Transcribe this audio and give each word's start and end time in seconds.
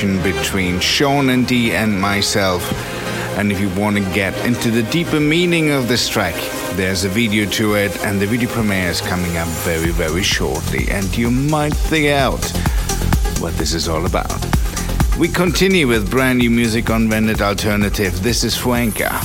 Between 0.00 0.80
Sean 0.80 1.30
and 1.30 1.46
D 1.46 1.72
and 1.72 2.00
myself. 2.00 2.62
And 3.38 3.52
if 3.52 3.60
you 3.60 3.68
want 3.80 3.96
to 3.96 4.02
get 4.12 4.34
into 4.44 4.70
the 4.70 4.82
deeper 4.84 5.20
meaning 5.20 5.70
of 5.70 5.86
this 5.86 6.08
track, 6.08 6.34
there's 6.76 7.04
a 7.04 7.08
video 7.08 7.48
to 7.50 7.74
it, 7.74 7.96
and 8.04 8.20
the 8.20 8.26
video 8.26 8.48
premiere 8.48 8.88
is 8.88 9.00
coming 9.00 9.36
up 9.36 9.46
very, 9.48 9.90
very 9.90 10.22
shortly, 10.22 10.88
and 10.90 11.16
you 11.16 11.30
might 11.30 11.74
think 11.74 12.08
out 12.08 12.44
what 13.40 13.54
this 13.54 13.74
is 13.74 13.86
all 13.86 14.06
about. 14.06 14.32
We 15.18 15.28
continue 15.28 15.86
with 15.86 16.10
brand 16.10 16.38
new 16.38 16.50
music 16.50 16.90
on 16.90 17.08
Vandit 17.08 17.40
Alternative. 17.40 18.22
This 18.22 18.42
is 18.42 18.56
Fuenka. 18.56 19.20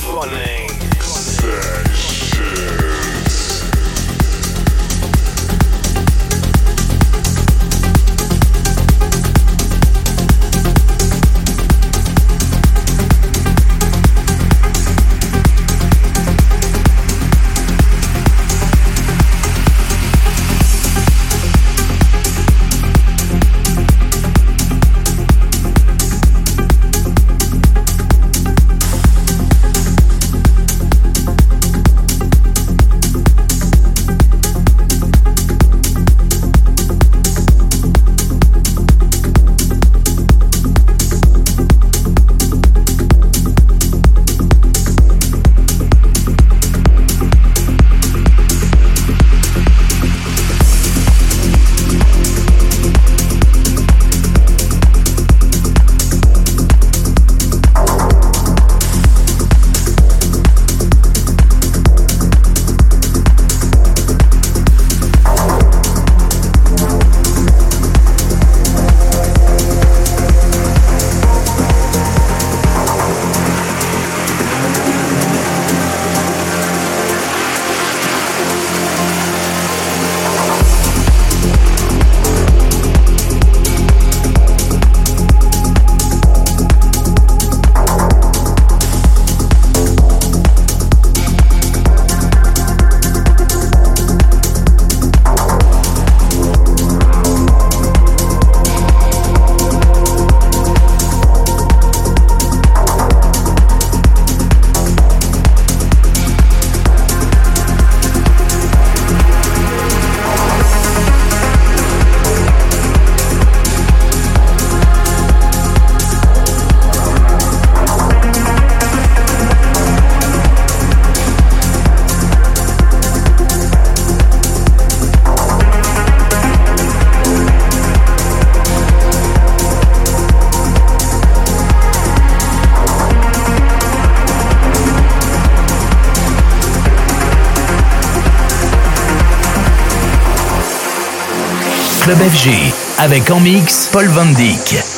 Avec 142.98 143.30
en 143.30 143.38
mix 143.40 143.86
Paul 143.92 144.08
Van 144.08 144.24
Dyk. 144.24 144.97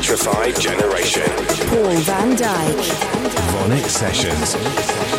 Electrified 0.00 0.58
Generation. 0.58 1.28
Paul 1.68 1.94
Van 2.00 2.34
Dyk. 2.34 2.80
VONYC 3.52 3.86
Sessions. 3.86 5.09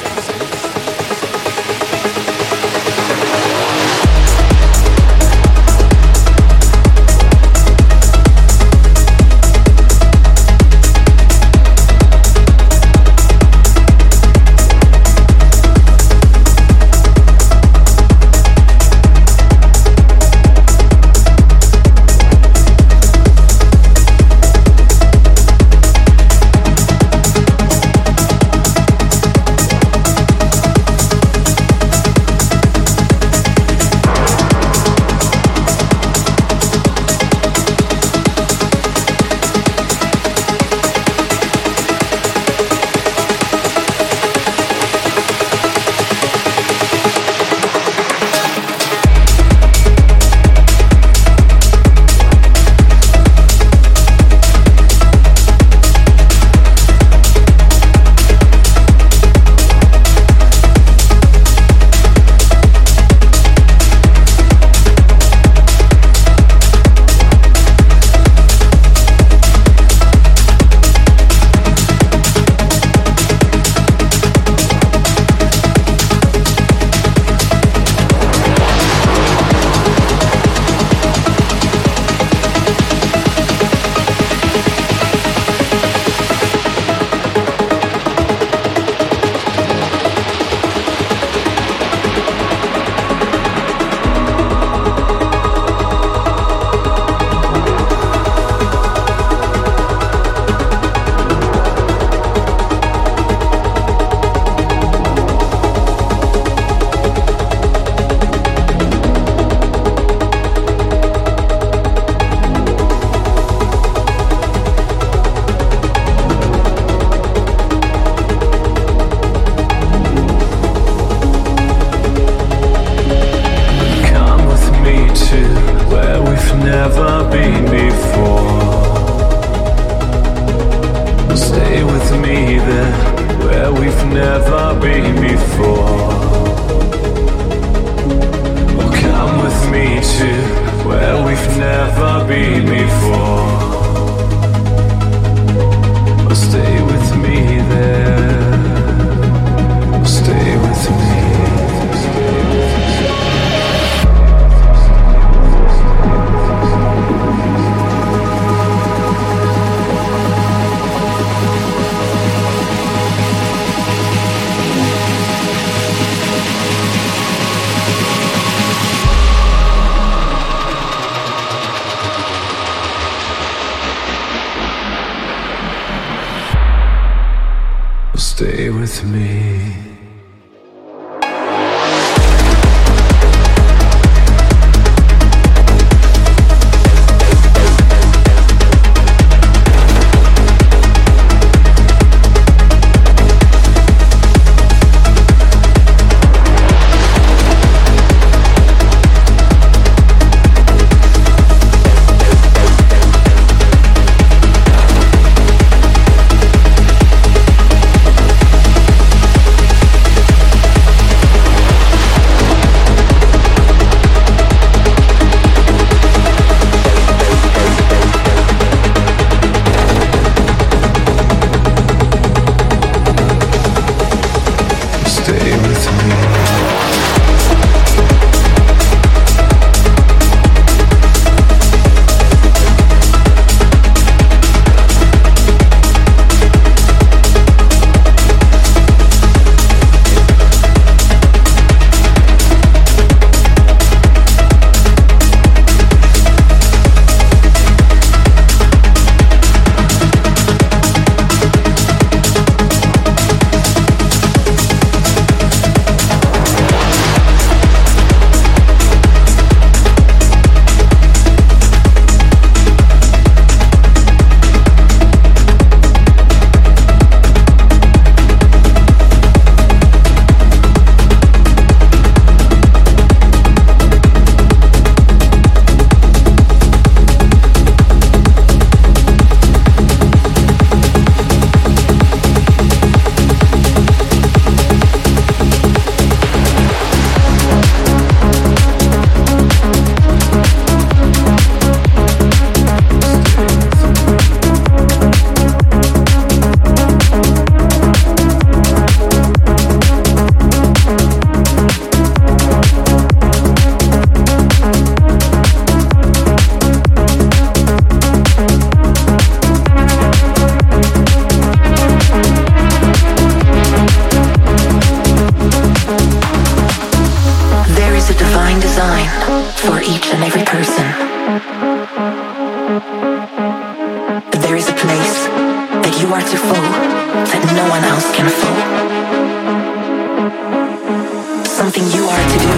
something 331.61 331.85
you 331.93 332.09
are 332.09 332.25
to 332.33 332.39
do, 332.41 332.57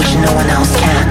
which 0.00 0.08
no 0.24 0.32
one 0.32 0.48
else 0.48 0.72
can. 0.80 1.06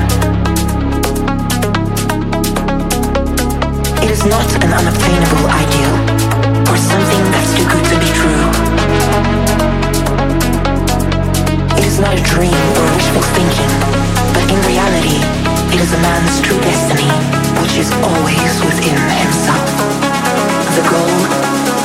It 4.02 4.10
is 4.10 4.26
not 4.26 4.48
an 4.66 4.74
unobtainable 4.74 5.46
ideal, 5.46 5.94
or 6.66 6.74
something 6.74 7.24
that's 7.30 7.54
too 7.54 7.70
good 7.70 7.86
to 7.94 7.98
be 8.02 8.10
true. 8.18 8.44
It 11.78 11.86
is 11.86 12.02
not 12.02 12.18
a 12.18 12.24
dream 12.34 12.66
or 12.82 12.86
wishful 12.98 13.26
thinking, 13.38 13.74
but 14.34 14.50
in 14.50 14.58
reality, 14.66 15.22
it 15.70 15.80
is 15.86 15.94
a 15.94 16.02
man's 16.02 16.42
true 16.42 16.58
destiny, 16.66 17.14
which 17.62 17.78
is 17.78 17.94
always 18.02 18.54
within 18.66 18.98
himself. 19.22 19.70
The 20.74 20.86
goal 20.90 21.18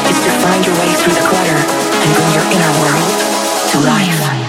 is 0.09 0.19
to 0.25 0.31
find 0.41 0.65
your 0.65 0.77
way 0.81 0.91
through 1.05 1.17
the 1.21 1.27
clutter 1.29 1.61
and 2.01 2.09
bring 2.17 2.31
your 2.33 2.47
inner 2.49 2.73
world 2.81 3.13
to 3.77 3.79
life. 3.85 4.42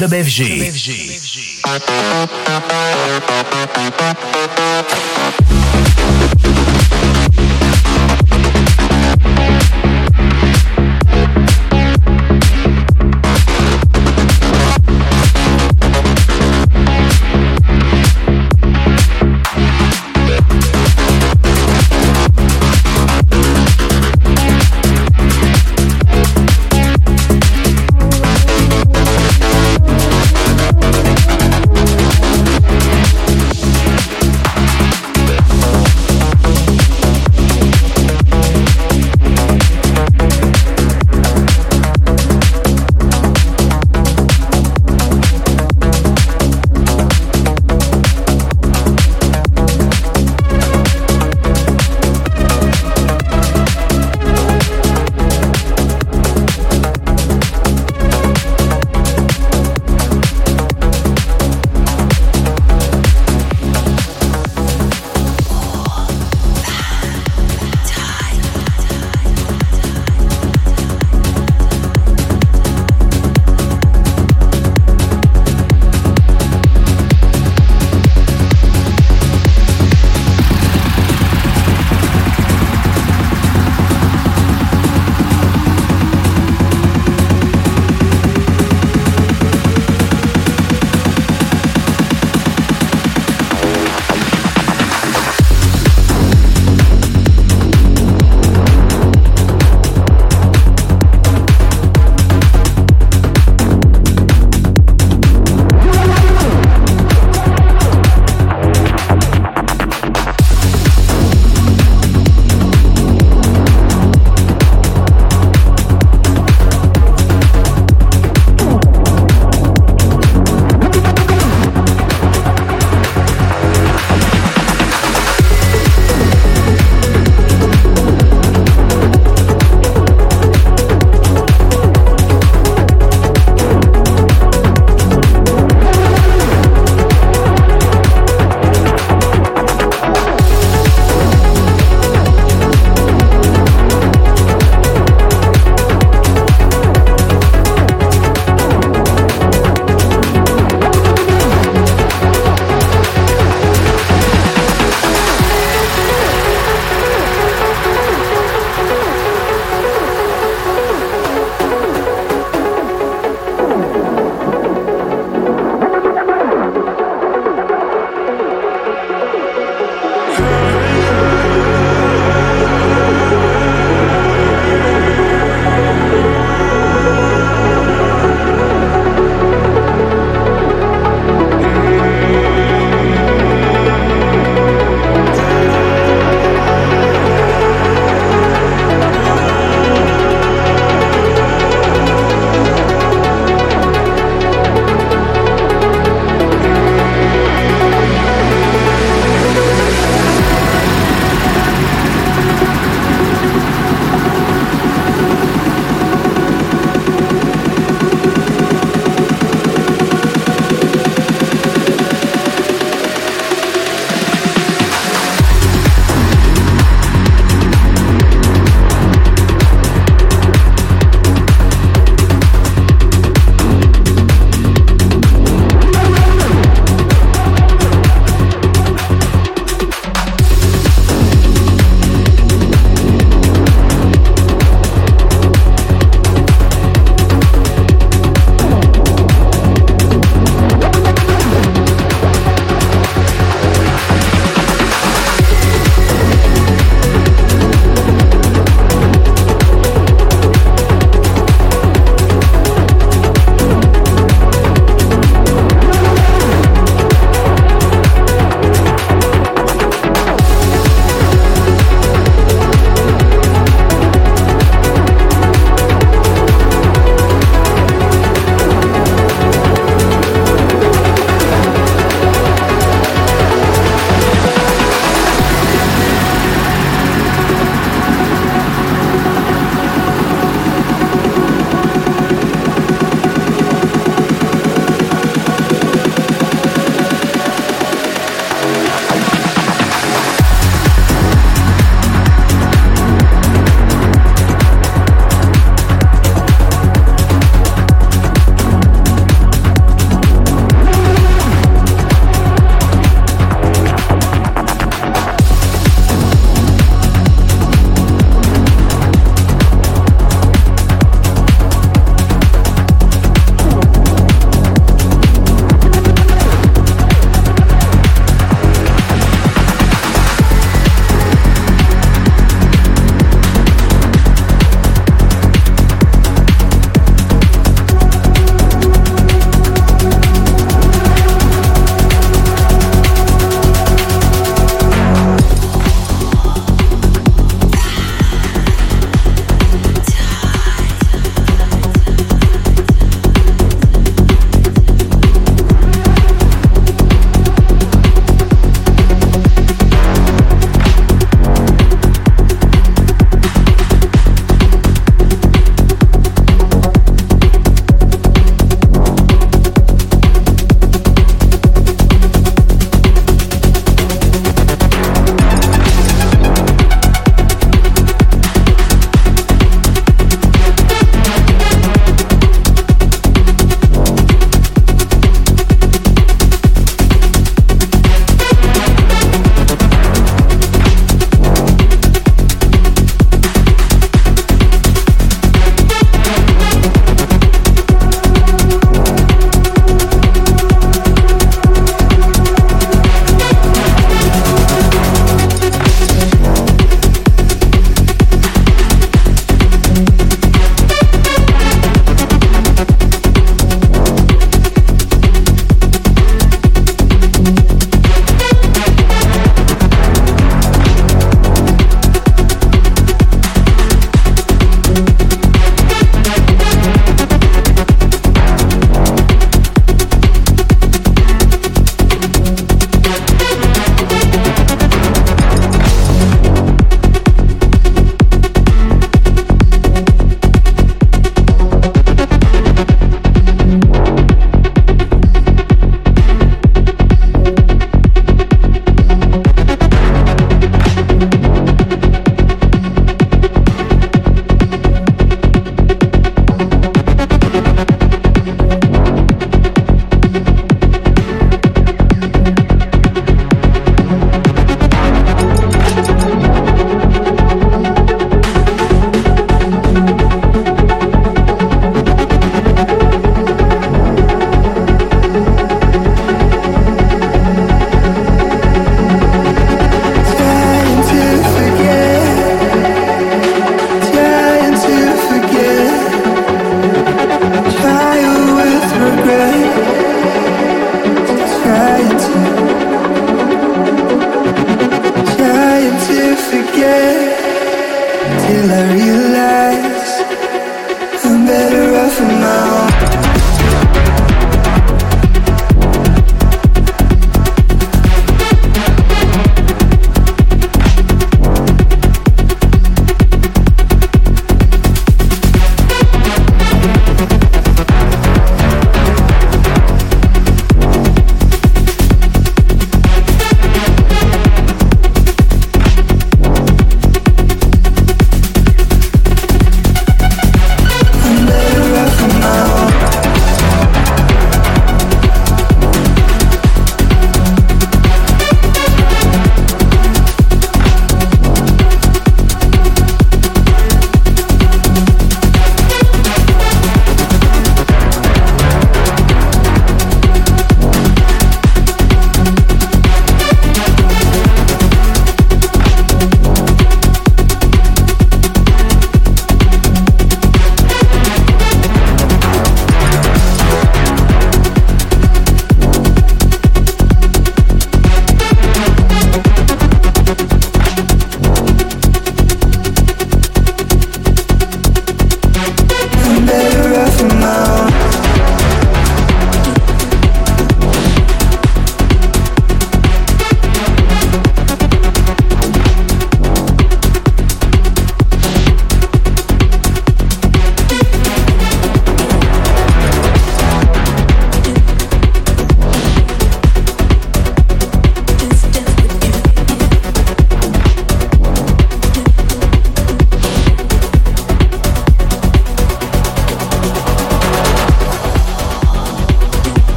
Mix 0.00 0.08
dans 0.08 0.08
Club 0.08 0.24
FG. 0.24 0.44
Club 0.44 0.74
FG. 0.74 2.05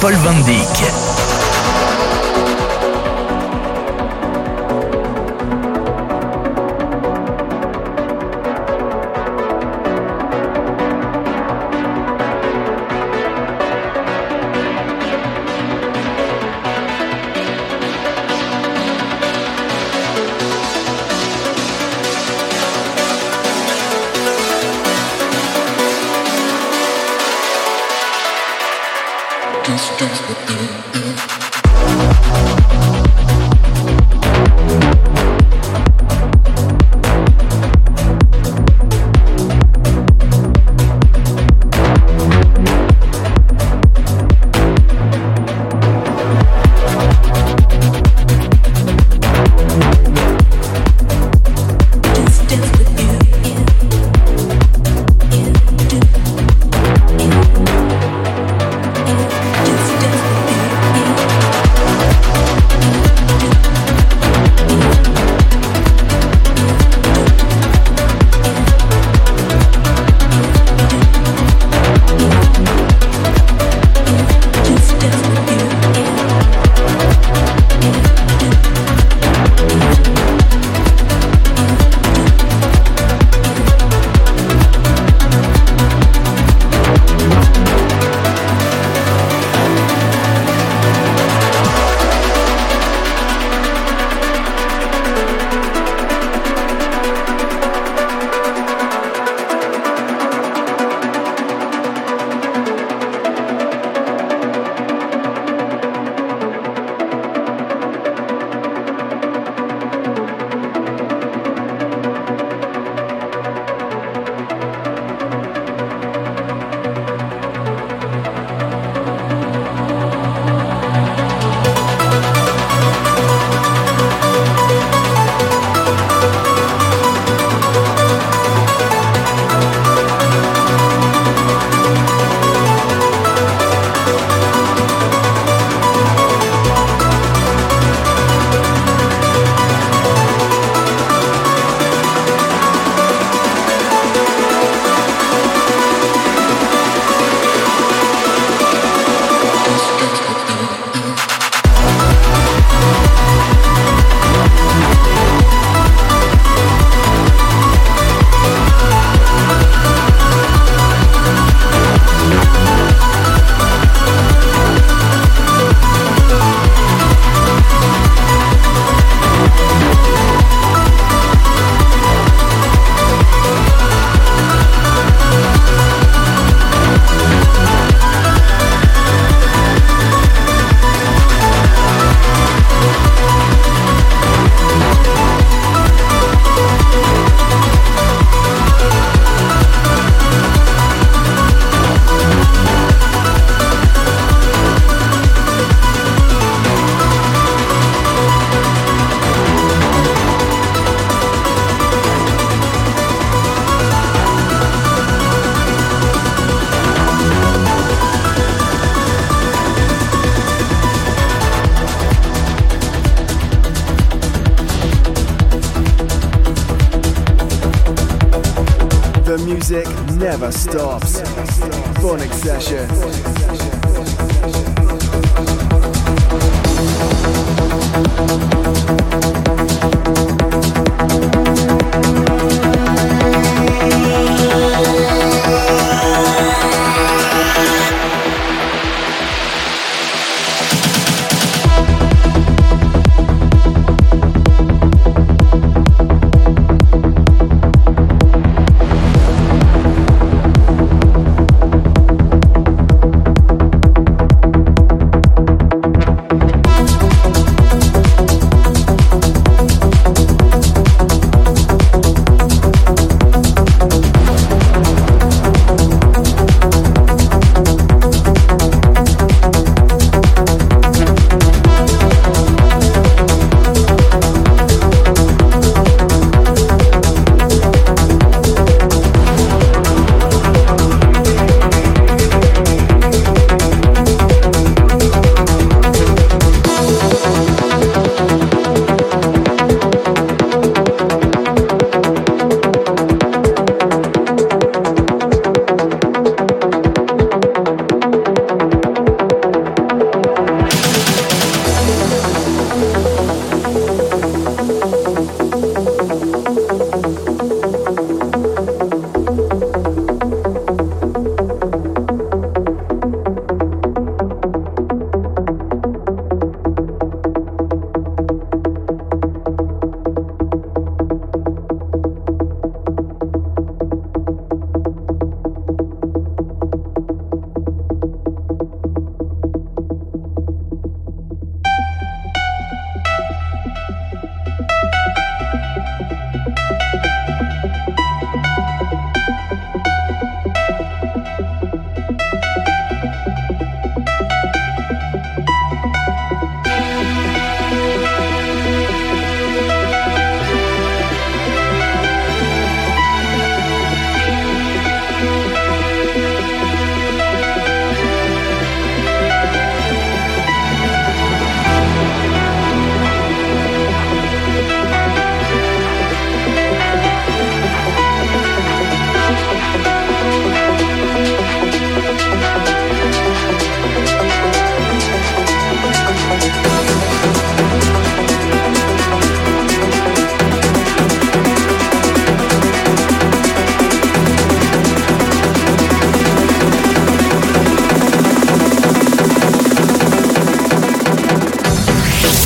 Paul 0.00 0.16
Van 0.24 0.42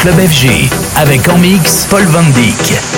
Club 0.06 0.28
FG 0.28 0.70
avec 0.98 1.28
en 1.28 1.38
mix 1.38 1.84
Paul 1.90 2.04
Van 2.04 2.22
Dyk. 2.22 2.95